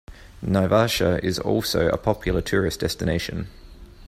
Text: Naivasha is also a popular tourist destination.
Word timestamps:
Naivasha 0.41 1.23
is 1.23 1.37
also 1.37 1.87
a 1.87 1.95
popular 1.95 2.41
tourist 2.41 2.79
destination. 2.79 3.49